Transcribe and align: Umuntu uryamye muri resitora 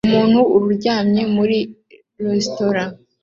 Umuntu 0.07 0.39
uryamye 0.55 1.21
muri 1.35 1.57
resitora 2.25 2.83